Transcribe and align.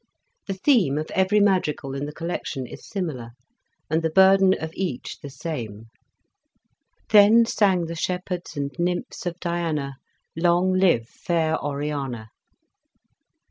The 0.47 0.55
theme 0.55 0.97
of 0.97 1.11
every 1.11 1.39
madrigal 1.39 1.93
in 1.93 2.07
the 2.07 2.11
collection 2.11 2.65
is 2.65 2.87
similar, 2.89 3.33
and 3.87 4.01
the 4.01 4.09
burden 4.09 4.55
of 4.59 4.73
each 4.73 5.19
the 5.21 5.29
same." 5.29 5.91
Then 7.11 7.45
sang 7.45 7.85
the 7.85 7.93
Shepherds 7.93 8.57
and 8.57 8.71
nymphs 8.79 9.27
of 9.27 9.39
Diana. 9.39 9.97
Long 10.35 10.73
live 10.73 11.07
fair 11.07 11.55
Oriana." 11.55 12.29